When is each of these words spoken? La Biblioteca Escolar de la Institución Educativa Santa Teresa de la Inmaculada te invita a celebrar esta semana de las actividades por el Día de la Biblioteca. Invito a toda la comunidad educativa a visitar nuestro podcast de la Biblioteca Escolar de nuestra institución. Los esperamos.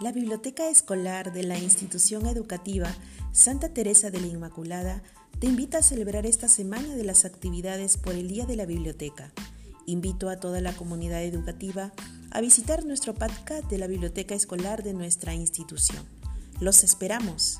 La 0.00 0.12
Biblioteca 0.12 0.68
Escolar 0.68 1.32
de 1.32 1.42
la 1.42 1.58
Institución 1.58 2.26
Educativa 2.26 2.94
Santa 3.32 3.70
Teresa 3.70 4.12
de 4.12 4.20
la 4.20 4.28
Inmaculada 4.28 5.02
te 5.40 5.48
invita 5.48 5.78
a 5.78 5.82
celebrar 5.82 6.24
esta 6.24 6.46
semana 6.46 6.94
de 6.94 7.02
las 7.02 7.24
actividades 7.24 7.96
por 7.96 8.14
el 8.14 8.28
Día 8.28 8.46
de 8.46 8.54
la 8.54 8.64
Biblioteca. 8.64 9.32
Invito 9.86 10.30
a 10.30 10.38
toda 10.38 10.60
la 10.60 10.72
comunidad 10.72 11.24
educativa 11.24 11.92
a 12.30 12.40
visitar 12.40 12.84
nuestro 12.84 13.12
podcast 13.12 13.68
de 13.68 13.78
la 13.78 13.88
Biblioteca 13.88 14.36
Escolar 14.36 14.84
de 14.84 14.94
nuestra 14.94 15.34
institución. 15.34 16.06
Los 16.60 16.84
esperamos. 16.84 17.58